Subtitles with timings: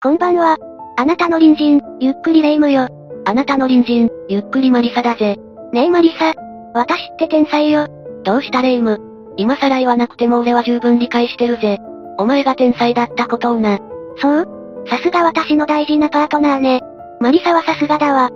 [0.00, 0.56] こんばんは。
[0.96, 2.86] あなたの隣人、ゆっくりレ夢ムよ。
[3.24, 5.36] あなたの隣人、ゆっくりマリサだぜ。
[5.72, 6.34] ねえマリサ。
[6.72, 7.88] 私って天才よ。
[8.22, 8.96] どうしたレ夢？
[8.96, 11.78] ム今更言わなくても俺は十分理解してるぜ。
[12.16, 13.80] お前が天才だったことをな。
[14.18, 14.46] そう？
[14.86, 16.80] さすが私の大事なパートナーね。
[17.18, 18.30] マリサはさすがだわ。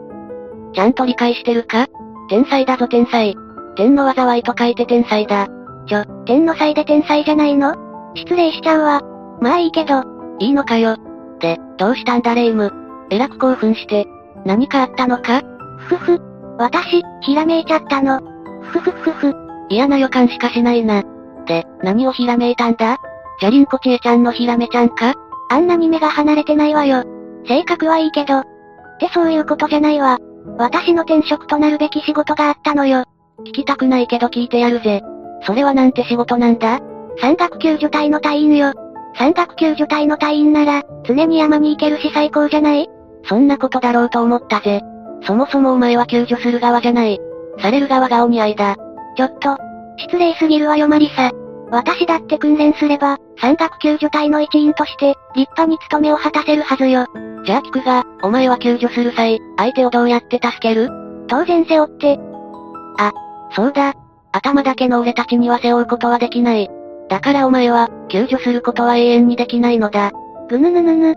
[0.74, 1.86] ちゃんと理解してるか？
[2.28, 3.36] 天才だぞ天才。
[3.76, 5.46] 天の災いと書いて天才だ。
[5.86, 7.76] ちょ、天の才で天才じゃないの？
[8.16, 9.00] 失礼しちゃうわ。
[9.40, 10.02] まあいいけど。
[10.40, 10.96] いいのかよ。
[11.42, 12.72] で、どうしたんだレイム？
[13.10, 14.06] えらく興奮して。
[14.46, 15.42] 何かあったのか？
[15.88, 16.20] ふふ。
[16.58, 18.20] 私、ひらめいちゃったの。
[18.62, 19.34] ふふふふ。
[19.68, 21.02] 嫌な予感しかしないな。
[21.46, 22.96] で、何をひらめいたんだ？
[23.40, 25.14] じゃりんこちえちゃんのひらめちゃんか？
[25.50, 27.04] あんなに目が離れてないわよ。
[27.46, 28.38] 性格はいいけど。
[28.38, 28.44] っ
[29.00, 30.18] てそういうことじゃないわ。
[30.58, 33.04] 私の転職となるべき仕事があったのよ。
[33.40, 35.02] 聞きたくないけど聞いてやるぜ。
[35.44, 36.80] それはなんて仕事なんだ？
[37.20, 38.72] 山岳救助隊の隊員よ。
[39.14, 42.88] 山岳救助隊の隊員なら、常に山に行けるし最高じゃない？
[43.24, 44.82] そんなことだろうと思ったぜ。
[45.24, 47.18] そもそもお前は救助する側じゃない。
[47.60, 48.76] される側がお似合いだ。
[49.16, 49.56] ちょっと、
[49.98, 51.30] 失礼すぎるわよマリサ。
[51.70, 57.06] 私だって訓練すれば、山岳救助隊の一員として、立派に務めを果たせるはずよ。
[57.44, 60.90] じゃあ聞くが、お前は救助する際、相手をどうやって助ける？
[61.28, 62.18] 当然背負って。
[62.98, 63.12] あ、
[63.54, 63.94] そうだ。
[64.32, 66.70] 頭だけの俺たちには背負うことはできない。
[67.12, 70.12] だからお前は、救助することは永遠にできないのだ。
[70.48, 71.14] ぐぬぬぬぬ。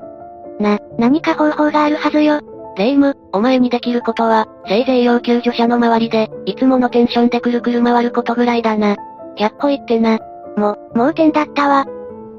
[0.59, 2.41] な、何か方法があるはずよ。
[2.75, 8.97] レイム、お前にできることは、せいぜい要救助者の周りで、いつものテンションでくるくる回ることぐらいだな。
[9.37, 10.19] 100歩言ってな。
[10.57, 11.85] も、盲点だったわ。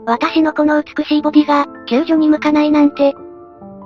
[0.05, 3.15] 私のこの美しいボディが、救助に向かないなんて。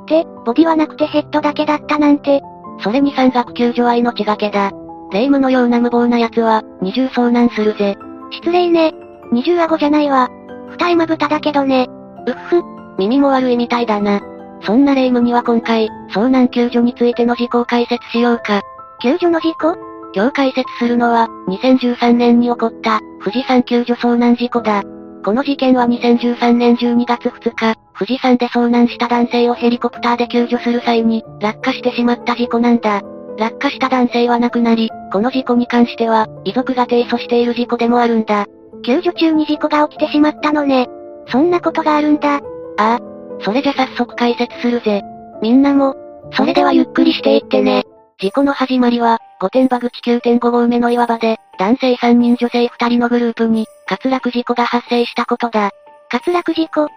[0.02, 2.42] って、ボディはなくてヘッドだけだったなんて。
[2.80, 4.72] それに山岳救助は命がけだ。
[5.12, 7.96] レイムのような無謀な奴は、二重遭難するぜ。
[8.32, 8.94] 失礼ね。
[9.32, 10.28] 二重顎じゃないわ。
[10.70, 11.86] 二重まぶただけどね。
[12.26, 12.62] うっふ、
[12.98, 14.20] 耳も悪いみたいだな。
[14.62, 18.60] そんなレイムには今回、遭難救助についての事故を解説しようか。
[19.02, 19.76] 救助の事故？
[20.12, 24.82] 今日解説するのは、2013年に起こった、富士山救助遭難事故だ。
[25.24, 33.02] この事件は2013年12月2日、富士山で遭難した男性をヘリコプターで救助する際に、落下してしまった事故なんだ。
[33.38, 38.46] 落下した男性は亡くなり、この事故に関しては、遺族が提訴している事故でもあるんだ。
[38.82, 40.88] 救助中に事故が起きてしまったのね。
[41.28, 42.36] そんなことがあるんだ。
[42.36, 42.40] あ
[42.78, 42.98] あ。
[43.42, 45.02] それじゃ早速解説するぜ。
[45.42, 45.96] みんなも、
[46.32, 47.84] それではゆっくりしていってね。
[48.18, 55.70] 事故の始まりは、御殿場口9.5合目の岩場で、男性3人女性2人のグループに、滑落事故が発生したことだ。
[56.12, 56.88] 滑落事故？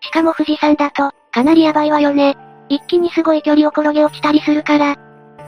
[0.00, 2.36] しかも富士山だと、かなりヤバいわよね。
[2.68, 4.92] 一気にすごい距離を転げ落ちたりするから。
[4.92, 4.96] っ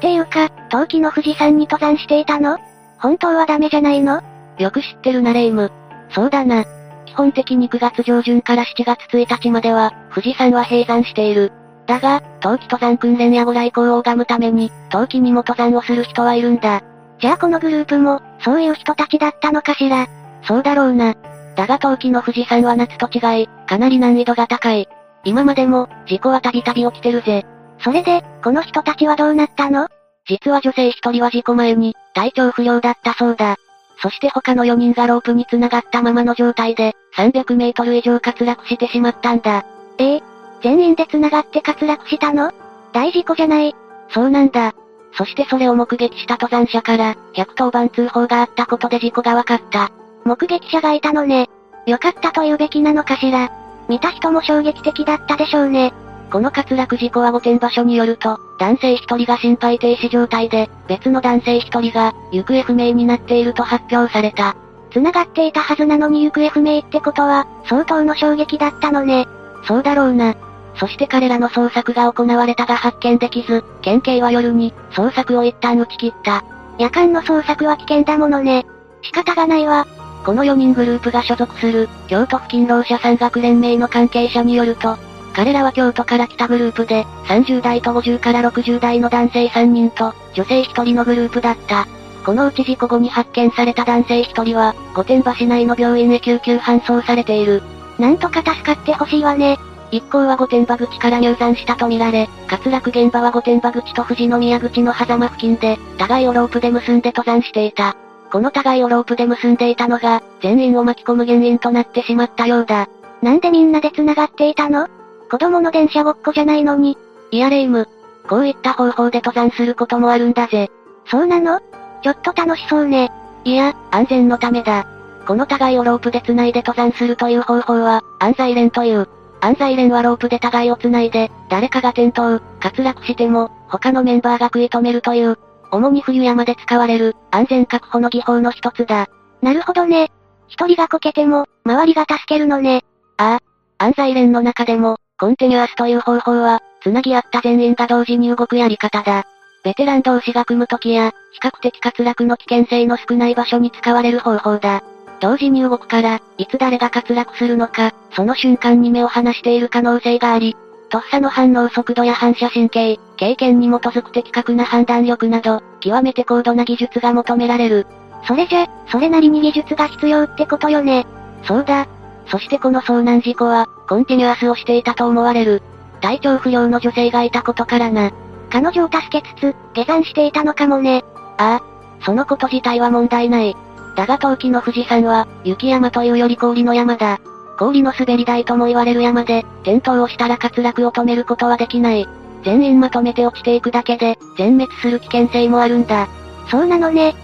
[0.01, 2.59] ていうか、冬季の富士山に登山していたの？
[2.99, 4.21] 本当はダメじゃないの？
[4.59, 5.71] よく知ってるなレイム。
[6.11, 6.65] そうだな。
[7.07, 11.53] 基本的に9月上旬から7月1日までは、富士山は閉山している。
[11.87, 16.83] だが、冬季登山訓練やご来光を拝むために、冬季にも登山をする人はいるんだ。
[17.21, 20.09] じゃあこのグループも、そういう人たちだったのかしら？
[20.43, 21.15] そうだろうな。
[21.57, 24.89] だが冬季の富士山は夏と違い、かなり難易度が高い。
[25.25, 27.45] 今までも、事故はたびたび起きてるぜ。
[27.79, 29.89] それで、この人たちはどうなったの？
[30.27, 33.57] 実は女性一人は事故前に、体調不良だったそうだ。
[33.99, 39.65] そして他の4人がロープに繋がったままの状態で、300メートル以上滑落してしまったんだ。
[39.99, 40.23] ええ
[40.63, 42.53] 全員で繋がって滑落したの？
[42.93, 43.75] 大事故じゃない。
[44.11, 44.75] そうなんだ。
[45.17, 49.91] そしてそれを目撃した登山者から、110番通報があったことで事故が分かった。
[50.25, 51.49] 目撃者がいたのね。
[51.87, 53.51] よかったと言うべきなのかしら。
[53.89, 55.93] 見た人も衝撃的だったでしょうね。
[56.35, 64.57] この滑落事故は御殿場所によると、男性一人が心肺停止状態で、別の男性一人が、行方不明になっていると発表された。
[64.91, 69.29] 繋がっていたはずなのに行方不明ってことは、相当の衝撃だったのね。
[69.63, 70.35] そうだろうな。
[70.75, 76.43] そして彼らの捜索が行われたが発見できず、県警は夜に、捜索を一旦打ち切った。
[76.81, 78.67] 夜間の捜索は危険だものね。
[79.03, 79.87] 仕方がないわ。
[80.27, 84.99] この4人グループが所属する、京都付近労者山岳連盟の関係者によると、
[85.35, 91.87] 彼らは京都から来たグループで、30代と50から60代の男性3人と、女性1人のグループだった。
[92.25, 97.63] このうち事故後に発見された男性1人は、御殿場市内の病院へ救急搬送されている。
[97.99, 99.59] なんとか助かってほしいわね。
[99.91, 107.97] 一行は御殿場口から入山したとみられ、滑落現場は御殿場口と富士宮口の狭間付近で、互いをロープで結んで登山していた。
[108.31, 112.89] この互いをロープで結んでいたのが、全員を巻き込む原因となってしまったようだ。
[113.23, 114.89] なんでみんなで繋がっていたの？
[115.35, 116.97] 子供の電車ごっこじゃないのに。
[117.33, 117.89] いやレイム。
[118.29, 120.71] こういった方法で登山することもあるんだぜ。
[121.07, 121.59] そうなの？
[122.05, 123.11] ちょっと楽しそうね。
[123.43, 124.87] いや、安全のためだ。
[125.27, 129.09] この互いをロープで繋いで登山するという方法は、安在連という。
[129.41, 135.37] 安西連はロープで互いを繋いで、誰かが転倒、滑落しても、他のメンバーが食い止めるという、
[135.73, 139.09] 主に冬山で使われる、安全確保の技法の一つだ。
[139.43, 140.13] なるほどね。
[140.47, 142.85] 一人がこけても、周りが助けるのね。
[143.17, 143.85] ああ。
[143.85, 149.25] 安西連の中でも、コンティニュアスという方法は、繋ぎ合った全員が同時に動くやり方だ。
[149.63, 154.83] ベテラン同士が組む時や、比較的滑落の危険性の少ない場所に使われる方法だ。
[155.21, 160.59] 同時に動くから、いつ誰が滑落するのか、その瞬間に目を離している可能性があり、
[160.91, 167.87] とっさの反応速度や反射神経、経験に基づく的確な判断力など、極めて高度な技術が求められる。
[168.29, 171.07] それじゃ、それなりに技術が必要ってことよね。
[171.45, 171.89] そうだ。
[172.27, 175.63] そしてこの遭難事故は、コンティニュアスをしていたと思われる。
[176.01, 178.13] 体調不良の女性がいたことからな。
[178.51, 181.05] 彼女を助けつつ、下山していたのかもね。
[181.39, 181.63] ああ。
[182.05, 183.57] そのこと自体は問題ない。
[183.97, 187.21] だが冬季の富士山は、雪山というより氷の山だ。
[187.59, 192.09] 氷の滑り台とも言われる山で、転倒をしたら滑落を止めることはできない。
[192.45, 196.09] 全員まとめて落ちていくだけで、全滅する危険性もあるんだ。
[196.51, 197.15] そうなのね。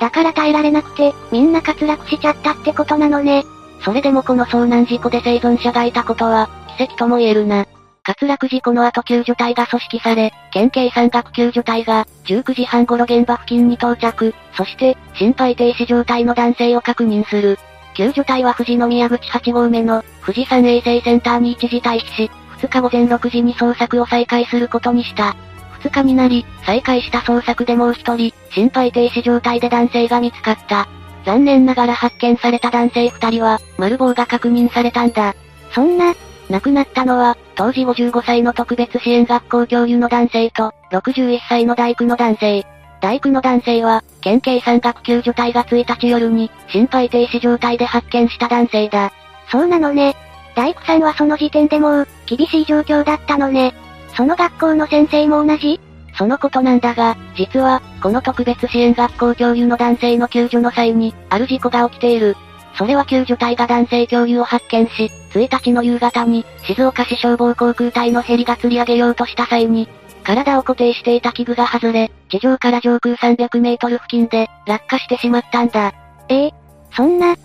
[0.00, 3.44] だから耐えられなくて、みんな滑落しちゃったってことなのね。
[3.88, 7.66] それでもこの遭難事故で生存者がいたことは、奇跡とも言えるな。
[8.06, 17.58] 滑落事故の後救助隊が組織され、県警山岳救助隊が、19時半頃現場付近に到着、そして、心肺停止状態の男性を確認する。
[17.94, 25.34] 救助隊は富士宮口8合目の、富士山衛生センターに一時退避し、2日午前6時に捜索を再開することにした。
[25.80, 30.86] 2日になり、再開した捜索でもう一人、心肺停止状態で男性が見つかった。
[31.28, 35.34] 残念ながら発見された男性2人は、丸棒が確認されたんだ。
[35.72, 36.14] そんな、
[36.48, 42.66] 亡くなったのは、当時55歳の特別支援学校教諭の男性と、61歳の大工の男性。
[43.02, 49.12] 大工の男性は、県警山岳救助隊が1日夜に、心肺停止状態で発見した男性だ。
[49.52, 50.16] そうなのね。
[50.54, 53.74] 大工さんはその時点でもう、厳しい状況だったのね。
[54.16, 55.78] その学校の先生も同じ？
[56.18, 62.36] そのことなんだが、実は、この特別支援学校教諭の男性の救助の際に、ある事故が起きている。
[62.74, 69.88] それは救助隊が男性教諭を発見し、1日の夕方に、静岡市消防航空隊のヘリが釣り上げようとした際に、
[70.24, 75.94] 体を固定していた器具が外れ、地上から上空300メートル付近で、落下してしまったんだ。
[76.28, 76.52] ええ？
[76.92, 77.36] そんな、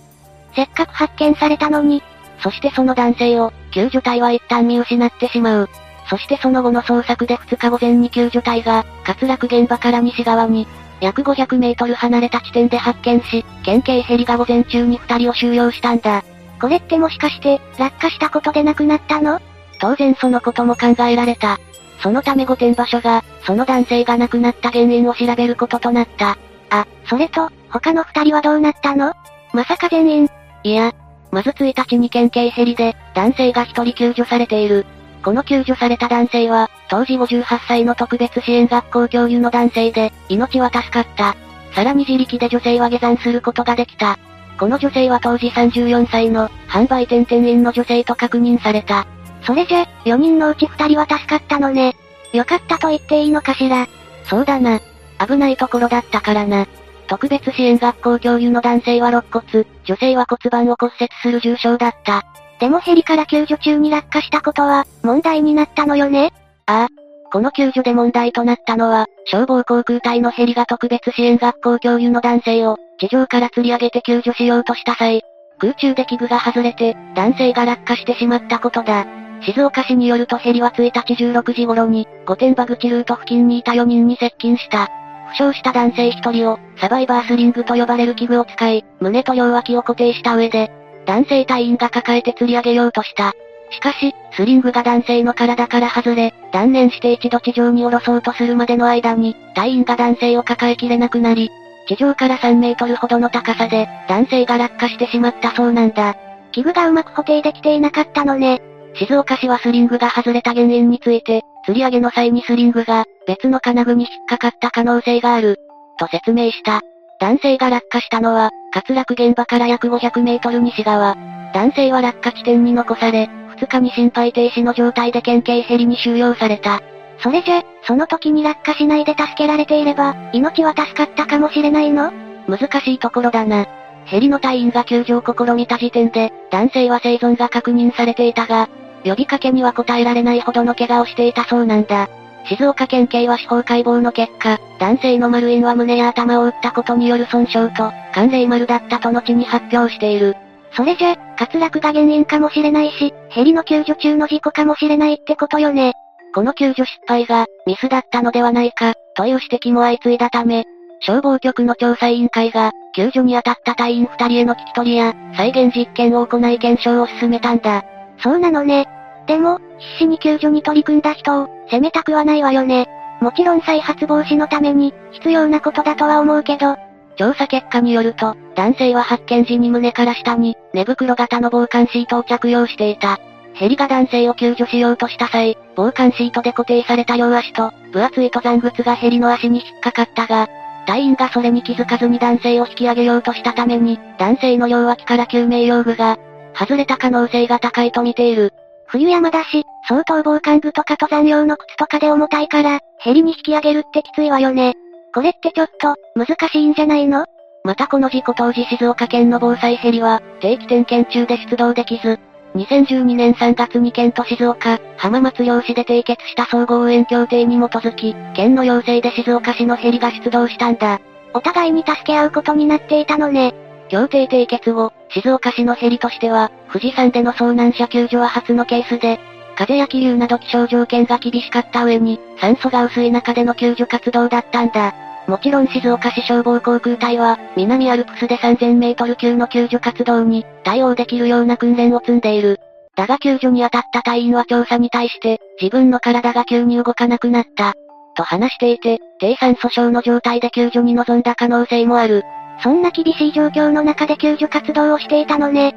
[0.55, 2.01] せっかく発見されたのに、
[2.41, 5.69] そしてその男性を、救助隊は一旦見失ってしまう。
[6.13, 10.67] そしてその後の捜索で2日午前に救助隊が、滑落現場から西側に、
[11.01, 16.23] 約500メートル離れた地点で発見し、県警ヘリが午前中に二人を収容したんだ。
[16.61, 19.41] これってもしかして、落下したことで亡くなったの？
[19.79, 21.59] 当然そのことも考えられた。
[22.03, 26.37] そのため御殿場所が、その男性が亡くなった原因を調べることとなった。
[26.69, 29.15] あ、それと、他の二人はどうなったの？
[29.51, 30.29] まさか全員？
[30.61, 30.93] いや、
[31.31, 34.85] まず1日に県警ヘリで、男性が一人救助されている。
[35.23, 41.35] この救助された男性は、当時58歳の特別支援学校教諭の男性で、命は助かった。
[41.73, 44.19] さらに自力で女性は下山することができた。
[44.59, 49.07] この女性は当時34歳の、販売店店員の女性と確認された。
[49.45, 51.95] それじゃ、4人のうち2人は助かったのね。
[52.33, 53.87] よかったと言っていいのかしら。
[54.25, 54.79] そうだな。
[55.25, 56.67] 危ないところだったからな。
[57.07, 62.25] 特別支援学校教諭の男性は肋骨、女性は骨盤を骨折する重傷だった。
[62.63, 66.31] でもヘリから救助中に落下したことは、問題になったのよね？
[66.65, 66.87] ああ。
[67.29, 75.23] この救助で問題となったのは、消防航空隊のヘリが特別支援学校教諭の男性を、地上から釣り上げて救助しようとした際、
[75.59, 79.05] 空中で器具が外れて、男性が落下してしまったことだ。
[79.41, 84.89] 静岡市によるとヘリは1日16時頃に、御殿場口ルート付近にいた4人に接近した。
[85.31, 90.71] 負傷した男性1人を、サバイバースリングと呼ばれる器具を使い、胸と両脇を固定した上で、
[91.05, 93.33] 男性隊員が抱えて釣り上げようとした。
[93.71, 101.49] しかし、スリングが男性の体から外れ、断念して一度地上に下ろそうとするまでの間に、隊員が男性を抱えきれなくなり、
[101.87, 106.15] 地上から3メートルほどの高さで、男性が落下してしまったそうなんだ。
[106.51, 108.61] 器具がうまく固定できていなかったのね。
[108.95, 115.57] 静岡市はスリングが外れた原因について、釣り上げの際にスリングが、別の金具に引っかかった可能性がある、
[115.97, 116.81] と説明した。
[117.23, 121.15] 男性が落下したのは、滑落現場から約500メートル西側。
[121.53, 126.81] 男性は落下地点に残され、2日に心肺停止の状態で県警ヘリに収容された。
[127.19, 132.11] それじゃ、その時に落下しないで助けられていれば、命は助かったかもしれないの？
[132.49, 133.67] 難しいところだな。
[134.03, 138.67] ヘリの隊員が救助を試みた時点で、男性は生存が確認されていたが、
[139.05, 142.09] 呼びかけには応えられないほどの怪我をしていたそうなんだ。
[142.45, 150.35] 静岡県警は司法解剖の結果、男性の丸印は胸や頭を打ったことによる損傷と、寒冷丸だったと後に発表している。
[150.75, 155.93] それじゃ、滑落が原因かもしれないし、ヘリの救助中の事故かもしれないってことよね。
[156.33, 160.65] この救助失敗が、ミスだったのではないか、という指摘も相次いだため、
[161.01, 167.83] 消防局の調査委員会が、救助に当たった隊員二人への聞き取りや、再現実験を行い検証を進めたんだ。
[168.19, 168.87] そうなのね。
[169.27, 172.87] でも、必死に救助に取り組んだ人を、責めたくはないわよね。
[173.21, 176.75] もちろん再発防止のために、必要なことだとは思うけど、
[177.15, 183.19] 調査結果によると、男性は発見時に胸から下に、寝袋型の防寒シートを着用していた。
[183.53, 190.47] ヘリが男性を救助しようとした際、防寒シートで固定された両足と、分厚い登山靴がヘリの足に引っかかったが、
[190.85, 196.17] 隊員がそれに気づかずに男性を引き上げようとしたために、男性の両脇から救命用具が、
[196.55, 198.53] 外れた可能性が高いと見ている。
[198.87, 204.73] 冬山だし、相当防寒具とか登山用の靴とかで重たいから、ヘリに引き上げるってきついわよね。
[205.13, 207.25] これってちょっと、難しいんじゃないの？
[207.65, 212.19] またこの事故当時静岡県の防災ヘリは、定期点検中で出動できず、
[212.55, 220.99] 2012年3月に県と静岡、浜松漁市で締結した総合応援協定に基づき、県の要請で静岡市のヘリが出動したんだ。
[221.33, 223.53] お互いに助け合うことになっていたのね。
[223.89, 229.19] 協定締結後、静岡市のヘリとしては、富士山での遭難者救助は初のケースで、
[229.55, 234.93] 風や気流など気象条件が厳しかった上に、酸素が薄い中での救助活動だったんだ。
[235.27, 242.59] もちろん静岡市消防航空隊は、南アルプスで3000メートル級の救助活動に、対応できるような訓練を積んでいる。
[242.95, 247.73] だが救助に当たった隊員は調査に対して、自分の体が急に動かなくなった。
[248.15, 252.23] と話していて、低酸素症の状態で救助に臨んだ可能性もある。
[252.61, 255.75] そんな厳しい状況の中で救助活動をしていたのね。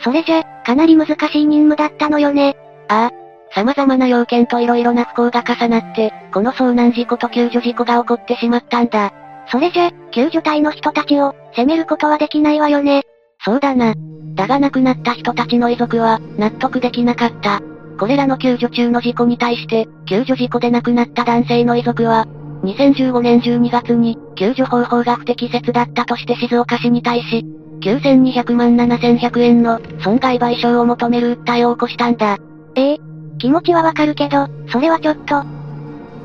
[0.00, 2.56] それじゃ、かなり難しい任務だったのよね。
[2.88, 3.28] ああ。
[3.54, 9.12] 様々な要件と色々な不幸が重なって、この遭難事故と救助事故が起こってしまったんだ。
[9.50, 13.02] それじゃ、救助隊の人たちを、責めることはできないわよね。
[13.44, 13.94] そうだな。
[14.34, 17.60] だが亡くなった人たちの遺族は、納得できなかった。
[17.98, 22.26] これらの救助中の事故に対して、救助事故で亡くなった男性の遺族は、
[22.64, 27.44] 2015年12月に、救助方法が不適切だったとして静岡市に対し、
[27.80, 32.38] 9200万7100円の損害賠償を求める訴えを起こしたんだ。
[32.74, 32.98] ええ
[33.38, 35.42] 気持ちはわかるけど、それはちょっと。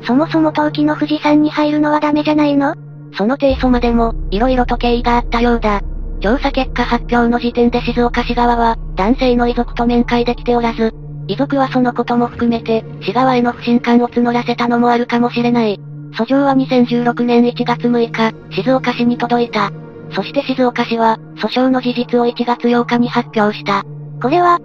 [0.06, 2.74] そもそも冬季の富士山に入るのはダメじゃないの？
[3.16, 5.80] その提訴までも、色々と経緯があったようだ。
[6.20, 10.92] 調査結果発表の時点で静岡市側は、男性の遺族と面会できておらず、
[11.28, 15.80] 遺族はそのことも含めて、市側への不信感を募らせたのもあるかもしれない。
[16.12, 19.70] 訴状は2016年1月6日、静岡市に届いた。
[20.12, 23.84] そして静岡市は、訴訟の事実を1月8日に発表した。
[24.20, 24.58] これは、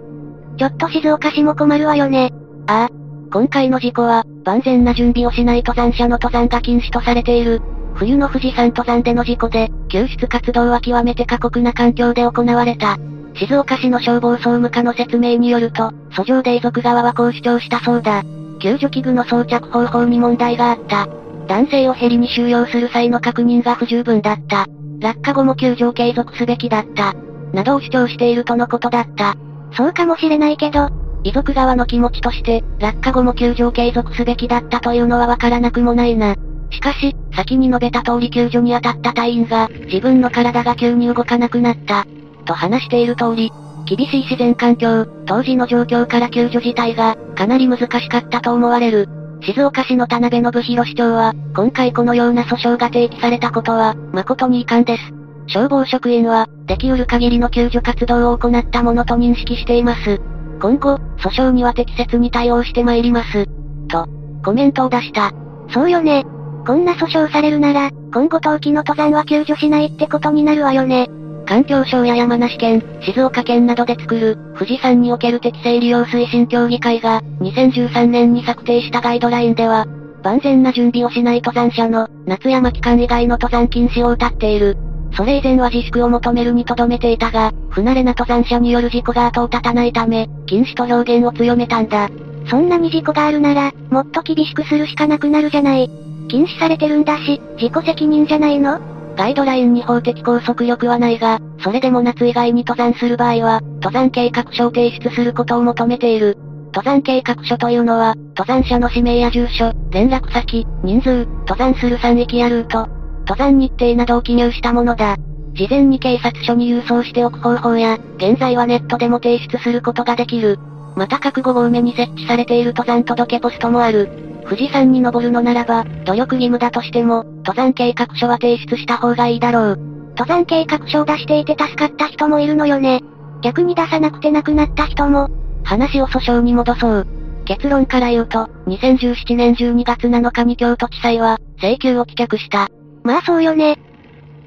[0.60, 2.30] ちょっと静岡市も困るわよね。
[2.66, 2.88] ああ。
[3.32, 7.62] 今回の事故は、万全な準備をしない登山者の登山が禁止とされている。
[7.94, 12.98] 冬の富士山登山での事故で、救出活動は極めて過酷な環境で行われた。
[13.36, 18.22] 静岡市の消防総務課の説明によると、訴状で遺族側はこう主張したそうだ。
[18.58, 21.08] 救助器具の装着方法に問題があった。
[21.46, 24.66] 男性をヘリに収容する際の確認が不十分だった。
[25.00, 27.14] 落下後も救助を継続すべきだった。
[27.54, 29.36] などを主張しているとのことだった。
[29.72, 30.88] そうかもしれないけど、
[31.22, 36.34] 遺族側の気持ちとして、落下後も救助を継続すべきだったというのはわからなくもないな。
[36.70, 42.06] しかし、先に述べた通り救助に当たった隊員が、自分の体が急に動かなくなった。
[42.44, 43.52] と話している通り、
[43.86, 49.08] 厳しい自然環境、当時の状況から救助自体が、かなり難しかったと思われる。
[49.42, 55.19] 静岡市の田辺信弘市長は、今回このような訴訟が提起されたことは、誠に遺憾です。
[55.52, 60.20] 消防職員は、できうる限りの救助活動を行ったものと認識しています。
[60.60, 63.46] 今後、訴訟には適切に対応してまいります。
[63.88, 64.06] と、
[64.44, 65.32] コメントを出した。
[65.72, 66.24] そうよね。
[66.66, 71.08] こんな訴訟されるなら、今後冬季の登山は救助しないってことになるわよね。
[71.46, 79.86] 環境省や山梨県、静岡県などで作る、富士山における適正利用推進協議会が、2013年に策定したガイドラインでは、
[80.22, 84.76] 万全な準備をしない登山者の、夏山期間以外の登山禁止を謳っている。
[85.12, 92.08] それ以前は自粛を求めるに留めていたが、不慣れな登山者による事故が後を絶たないため、禁止と表現を強めたんだ。
[92.48, 95.90] そんなに事故があるなら、もっと厳しくするしかなくなるじゃない。
[96.28, 98.80] 禁止されてるんだし、自己責任じゃないの？
[99.16, 106.38] ガイドラインに法的拘束力はないが、それでも夏以外に登山する場合は、登山計画書を提出することを求めている。
[106.72, 112.88] 登山計画書というのは、登山者の氏名や住所、連絡先、人数、登山する山域やルート、
[113.30, 115.16] 登山日程などを記入したものだ。
[115.54, 120.58] 事前に警察署に郵送しておく方法や、現在はネットでも提出することができる。
[120.96, 124.08] また各5合目に設置されている登山届ポストもある。
[124.46, 129.78] 富士山に登るのならば、努力義務だとしても、登山計画書は提出した方がいいだろう。
[130.18, 133.00] 登山計画書を出していて助かった人もいるのよね。
[133.42, 135.28] 逆に出さなくて亡くなった人も。
[135.62, 137.06] 話を訴訟に戻そう。
[137.44, 142.68] 結論から言うと、2017年12月7日に京都地裁は、請求を棄却した。
[143.02, 143.78] まあそうよね。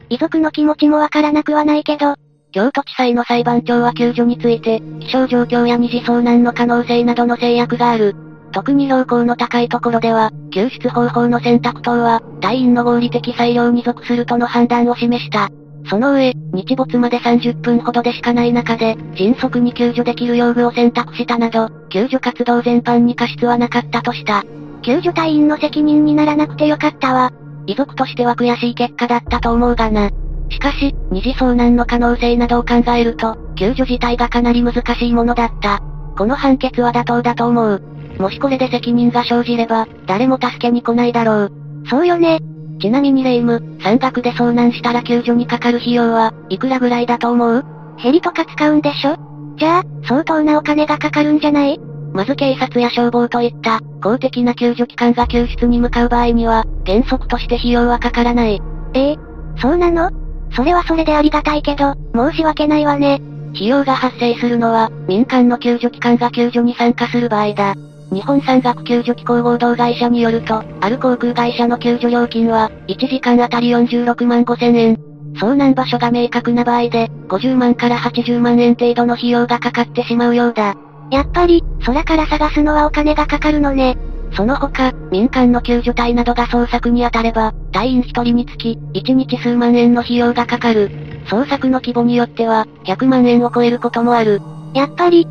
[0.09, 2.15] 遺族の気持ちもわからなくはないけど、
[2.51, 8.15] 京都地裁の裁判長は救助について、気象状況や二次遭難の可能性などの制約がある。
[8.51, 15.49] 特に標高の高いところでは、救出方法の選択等は、隊員の合理的裁量に属するとの判断を示した。
[15.89, 24.43] その上、日没まで30分ほどでしかない中で、迅速に救助できる用具を選択したなど、救助活動全般に過失はなかったとした。
[24.83, 27.31] 救助隊員の責任にならなくてよかったわ。
[27.65, 30.09] 遺族としては悔しい結果だったと思うがな。
[30.49, 35.81] しかし、二次遭難の可能性などを考えると、救助自体がかなり難しいものだった。
[36.17, 37.81] この判決は妥当だと思う。
[38.19, 41.51] もしこれで責任が生じれば、誰も助けに来ないだろう。
[41.89, 42.39] そうよね。
[42.79, 47.65] ちなみにレイム、山岳で遭難したら救助にかかる費用は、いくらぐらいだと思う？
[47.97, 49.15] ヘリとか使うんでしょ？
[49.57, 51.79] じゃあ、相当なお金がかかるんじゃない？
[52.13, 58.61] まず警察や消防といった、公的な救助機関が救出に向かう場合には、原則として費用はかからない。
[58.93, 59.17] ええ
[59.59, 60.11] そうなの？
[60.55, 63.19] それはそれでありがたいけど、申し訳ないわね。
[63.55, 67.75] 費用が発生するのは、民間の救助機関が救助に参加する場合だ。
[68.11, 74.97] 日本山岳救助機構合同会社によると、ある航空会社の救助料金は、1時間あたり46万5千円。
[75.35, 80.75] 遭難場所が明確な場合で、50万から80万円程度の費用がかかってしまうようだ。
[81.11, 83.97] やっぱり、空から探すのはお金がかかるのね。
[84.35, 90.89] その他、民間の救助隊などが捜索に当たれば、隊員1人につき、1日数万円の費用がかかる。
[91.27, 94.41] 捜索の規模によっては、100万円を超えることもある。
[94.73, 95.27] やっぱり、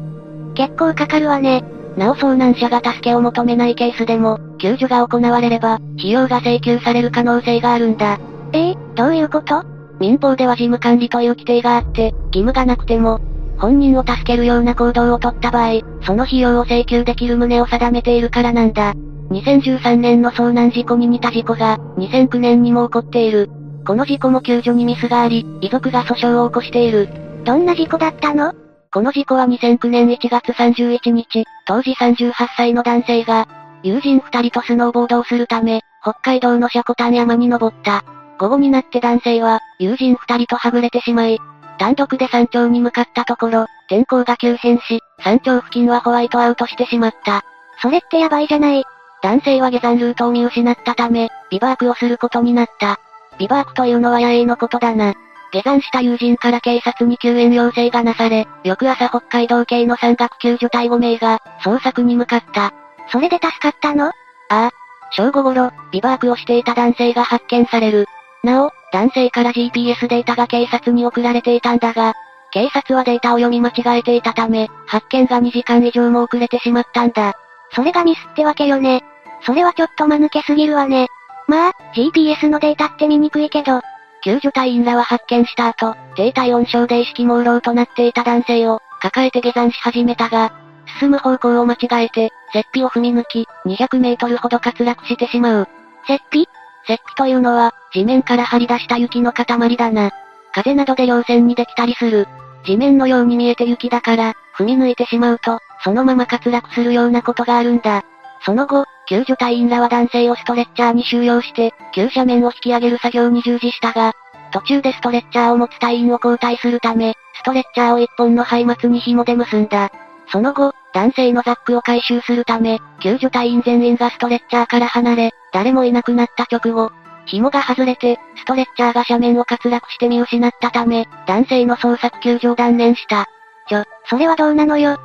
[0.55, 1.64] 結構かかるわね。
[1.97, 8.19] なお遭難者が助けを求めないケースでも、救助が行われれば、費用が請求される可能性があるんだ。
[8.52, 9.64] ええどういうこと？
[9.99, 13.21] 民法では事務管理という規定があって、義務がなくても、
[13.62, 18.92] 本人を助けるような行動をとった場合、その費用を請求できる旨を定めているからなんだ。
[19.31, 23.48] 2013年の遭難事故に似た事故が、2009年にも起こっている。
[23.87, 27.09] この事故も救助にミスがあり、遺族が訴訟を起こしている。
[27.44, 28.53] どんな事故だったの？
[28.92, 33.46] この事故は2009年1月31日、当時38歳の男性が、
[33.85, 38.05] 友人二人とスノーボードをするため、北海道のシャコタン山に登った。
[38.40, 41.38] 午後になって男性は、友人二人とはぐれてしまい、
[41.79, 47.43] 単独で山頂に向かったところ、天候が急変し、山頂付近はホワイトアウトしてしまった。
[47.81, 48.85] それってやばいじゃない。
[49.23, 52.99] 男性は下山ルートを見失ったため、ビバークをすることになった。
[53.39, 55.15] ビバークというのは野営のことだな。
[55.53, 62.73] 下山した友人から警察に救援要請がなされ、翌朝北海道警の山岳救助隊5名が、捜索に向かった。
[63.11, 64.07] それで助かったの？
[64.07, 64.13] あ
[64.49, 64.71] あ。
[65.11, 68.07] 正午頃、ビバークをしていた男性が発見される。
[68.43, 72.14] なお、男性から GPS データが警察に送られていたんだが、
[72.52, 77.33] 警察はデータを読み間違えていたため、発見が2時間以上も遅れてしまったんだ。
[77.74, 79.02] それがミスってわけよね。
[79.40, 81.09] それはちょっと間抜けすぎるわね。
[81.48, 83.81] まあ、GPS のデータって見にくいけど、
[84.22, 90.52] 救助隊員らは発見した後、低体温症で意識朦朧となっていた男性を、抱えて下山し始めたが、
[91.00, 95.68] 進む方向を間違えて、雪庇を踏み抜き、200メートルほど滑落してしまう。
[96.09, 96.62] 雪庇？
[96.88, 100.11] 雪庇というのは、地面から張り出した雪の塊だな。
[100.53, 102.27] 風などで稜線にできたりする。
[102.64, 108.05] 地面のように見えて雪だから、踏み抜いてしまうと、そのまま滑落するようなことがあるんだ。
[108.45, 114.12] その後、救助隊員らは男性をストレッチャーに収容して、急斜面を引き上げる作業に従事したが、
[114.53, 119.90] 途中でストレッチャーを持つ隊員を交代するため、ストレッチャーを一本の灰末に紐で結んだ。
[120.29, 126.92] その後、男性のザックを回収するため、救助隊員全員がストレッチャーから離れ、誰もいなくなった直後、
[127.24, 133.26] 紐が外れて、ストレッチャーが斜面を滑落して見失ったため、男性の捜索救助を断念した。
[133.68, 134.98] ちょ、それはどうなのよ？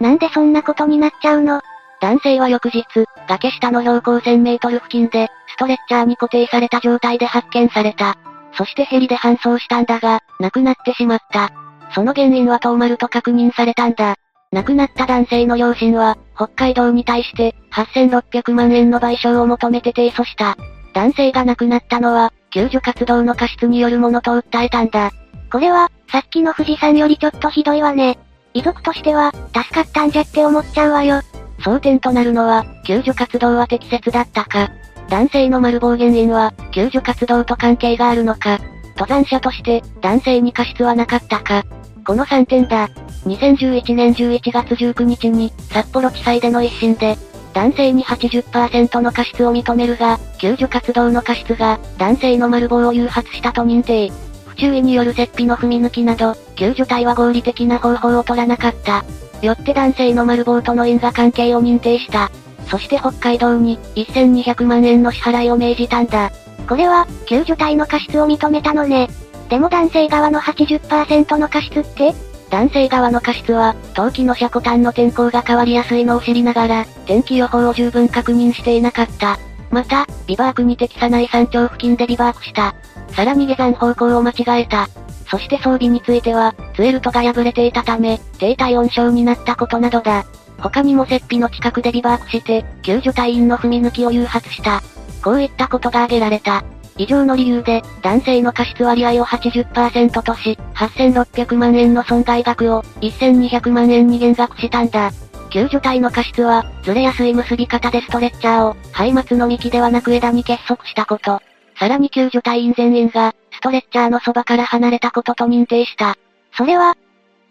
[0.00, 1.62] なんでそんなことになっちゃうの？
[2.00, 2.84] 男性は翌日、
[3.28, 8.16] 崖下の標高1000メートル付近で、ストレッチャーに固定された状態で発見された。
[8.52, 11.50] そしてヘリで搬送したんだが、亡くなってしまった。
[11.94, 14.16] その原因はトーマルと確認されたんだ。
[14.54, 20.56] 亡くなった男性の両親は、北海道に対して、8600万円の賠償を求めて提訴した。
[20.94, 25.10] 男性が亡くなったのは、救助活動の過失によるものと訴えたんだ。
[25.50, 28.16] これは、さっきの富士山よりちょっとひどいわね。
[28.54, 31.20] 遺族としては、助かったんじゃって思っちゃうわよ。
[31.58, 34.70] 争点となるのは、救助活動は適切だったか。
[35.08, 38.60] 男性の丸棒原因は、救助活動と関係があるのか。
[38.96, 41.64] 登山者として、男性に過失はなかったか。
[42.04, 42.88] この3点だ。
[43.24, 47.16] 2011年11月19日に、札幌地裁での一審で、
[47.54, 54.12] 男性に80%の過失を認めるが、救助活動の過失が、男性の丸棒を誘発したと認定。
[54.46, 59.04] 不注意による雪庇の踏み抜きなど、救助隊は合理的な方法を取らなかった。
[59.40, 62.30] よって男性の丸棒との因果関係を認定した。
[62.66, 66.30] そして北海道に、1200万円の支払いを命じたんだ。
[66.68, 69.08] これは、救助隊の過失を認めたのね。
[69.48, 72.14] でも男性側の80%の過失って？
[72.50, 79.38] 男性側の過失は、冬季の車庫端の天候が変わりやすいのを知りながら、天気予報を十分確認していなかった。
[79.70, 82.74] また、ビバークに適さない山頂付近でビバークした。
[83.10, 84.88] さらに下山方向を間違えた。
[85.28, 90.24] そして装備については、ツエルトが破れていたため、低体温症になったことなどだ。
[90.58, 94.80] 他にも雪庇の近くでビバークして、救助隊員の踏み抜きを誘発した。
[95.22, 96.62] こういったことが挙げられた。
[96.96, 105.10] 以上の理由で、男性の過失割合を80%とし、8600万円の損害額を、1200万円に減額したんだ。
[105.50, 108.76] 救助隊の過失は、ずれやすい結び方でストレッチャーを、
[109.12, 111.40] 松明の幹ではなく枝に結束したこと。
[111.78, 116.16] さらに救助隊員全員が、ストレッチャーのそばから離れたことと認定した。
[116.56, 116.96] それは、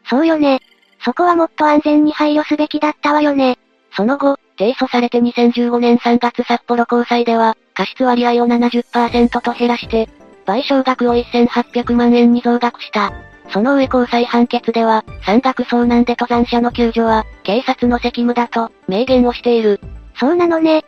[0.09, 0.61] そうよね。
[1.03, 3.57] そこはもっと安全に配慮すべきだったわよね。
[3.95, 10.09] その後、提訴されて2015年3月札幌高裁では、過失割合を70%と減らして、
[10.45, 13.13] 賠償額を1800万円に増額した。
[13.51, 19.79] その上高裁判決では、山岳遭難で登山者の救助は、警察の責務だと、明言をしている。
[20.19, 20.83] そうなのね。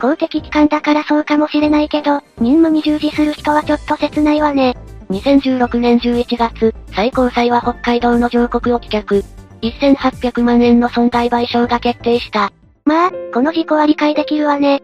[0.00, 4.76] 公的機関だからそうかもしれないけど、任務に従事する人はちょっと切ないわね。
[5.10, 9.24] 2016年11月、最高裁は北海道の上告を棄却。
[9.62, 12.52] 1800万円の損害賠償が決定した。
[12.84, 14.82] まあ、この事故は理解できるわね。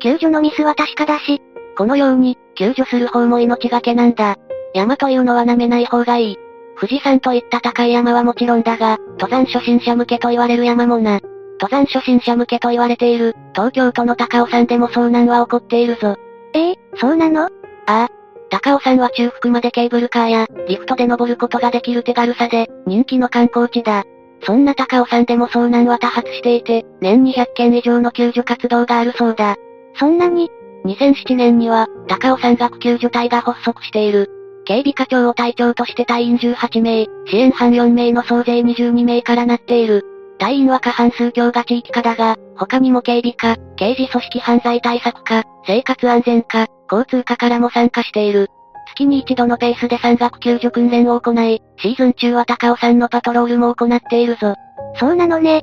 [0.00, 1.40] 救助のミスは確かだし。
[1.76, 4.36] このように、救助する方も命がけなんだ。
[4.74, 6.36] 山というのは舐めない方がいい。
[6.78, 11.20] 富士山といった高い山はもちろんだが、登山初心者向けと言われる山もな。
[11.60, 16.16] 登山初心者向けと言われている、東京都の高尾山でも遭難は起こっているぞ。
[16.52, 17.44] ええー、そうなの？
[17.44, 17.48] あ
[17.86, 18.08] あ。
[18.50, 24.04] 高尾山は中腹までケーブルカーや、リフトで登ることができる手軽さで、人気の観光地だ。
[24.42, 29.56] そんな高尾山でも遭難は多発していて、年200件以上の救助活動があるそうだ。
[29.98, 30.50] そんなに
[30.84, 34.30] ?2007 年には、高尾山岳救助隊が発足している。
[34.64, 40.04] 警備課長を隊長として隊員18名、支援班4名の総勢22名からなっている。
[40.38, 48.48] 隊員は過半数強が地域課だが、他にも警備課、刑事組織犯罪対策課、生活安全課、交通課からも参加している。
[48.88, 54.54] 月に一度のペースで山岳救助訓練を行い、シーズン中は高尾山のパトロールも行っているぞ。
[54.98, 55.62] そうなのね。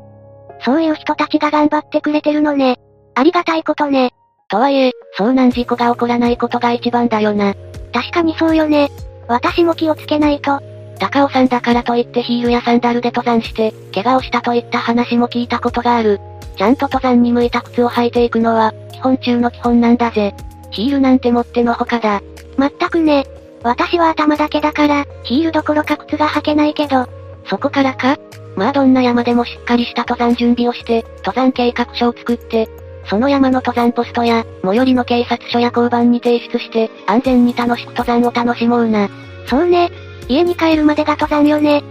[0.65, 2.77] そういう人たちが頑張ってくれてるのね。
[3.15, 4.11] ありがたいことね。
[4.53, 7.55] とはいえ、遭難事故が起こらないことが一番だよな。
[7.91, 8.91] 確かにそうよね。
[9.27, 10.59] 私も気をつけないと。
[10.99, 16.19] 高尾山だからといってヒールやサンダルで登山して、怪我をしたといった話も聞いたことがある。
[16.55, 20.35] ちゃんと登山に向いた靴を履いていくのは、基本中の基本なんだぜ。
[20.69, 22.21] ヒールなんてもってのほかだ。
[22.55, 23.25] まったくね。
[23.63, 27.07] 私は頭だけだから、ヒールどころか靴が履けないけど。
[27.47, 28.17] そこからか
[28.55, 32.69] まあどんな山でもしっかりした登山準備をして、登山計画書を作って、
[33.05, 39.09] その山の登山ポストや、最寄りの警察署や交番に提出して、安全に楽しく登山を楽しもうな。
[39.47, 39.91] そうね。
[40.27, 41.83] 家に帰るまでが登山よね。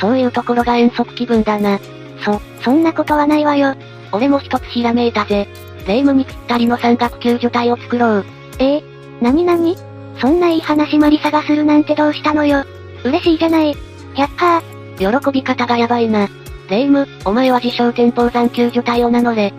[0.00, 1.78] そういうところが遠足気分だな。
[2.24, 3.74] そ、そんなことはないわよ。
[4.12, 5.48] 俺も一つひらめいたぜ。
[5.86, 8.24] 霊夢にぴったりの山岳救助隊を作ろう。
[8.58, 8.84] ええ、
[9.20, 9.76] なになに
[10.20, 12.64] そんないい話マリサがするなんてどうしたのよ。
[13.04, 13.76] 嬉しいじゃない。
[14.16, 15.22] やっはー。
[15.22, 16.28] 喜び方がやばいな。
[16.68, 19.52] 霊夢、お前は自称天保山救助隊を名乗れ。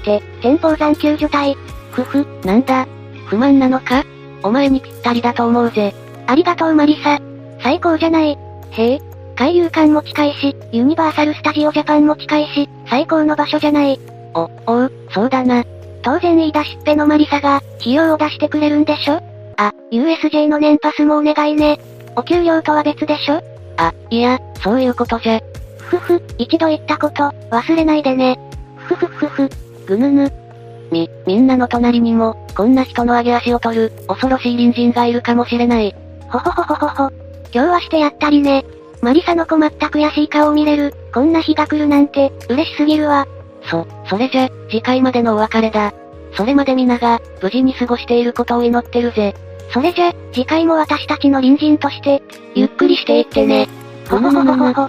[0.00, 1.56] て、天保山救助隊。
[1.90, 2.86] ふふ、なんだ
[3.26, 4.04] 不満なのか？
[4.42, 5.94] お前にぴったりだと思うぜ。
[6.26, 7.18] ありがとうマリサ。
[7.62, 8.38] 最高じゃない。
[8.70, 9.00] へえ。
[9.36, 13.98] 海遊館も近いし、ユニバーサルスタジオジャパンも近いし、最高の場所じゃない。
[14.34, 15.64] お、おう、そうだな。
[16.02, 19.22] 当然言い出しっぺのマリサが、費用を出してくれるんでしょ？
[19.56, 21.78] あ、USJ の年パスもお願いね。
[22.16, 23.42] お給料とは別でしょ？
[23.76, 25.40] あ、いや、そういうことじゃ。
[25.78, 28.38] ふふ、一度言ったこと、忘れないでね。
[28.76, 29.50] ふふふふ。
[29.90, 30.32] ぐぬぬ。
[30.92, 35.94] み、みんなの隣にも、こんな人の上げ足を取る、恐ろしい隣人がいるかもしれない。
[36.28, 37.10] ほほほほほほ。
[37.52, 38.64] 今日はしてやったりね。
[39.02, 43.26] マリサの困った悔しい顔を見れる、こんな日が来るなんて、嬉しすぎるわ。
[43.68, 45.92] そ、それじゃ、次回までのお別れだ。
[46.34, 49.34] それまで皆が、無事に過ごしていることを祈ってるぜ。
[49.72, 52.22] それじゃ、次回も私たちの隣人として、
[52.54, 53.68] ゆっくりしていってね。
[54.08, 54.88] ほほほほほほ。